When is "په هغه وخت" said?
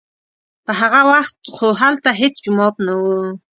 0.65-1.37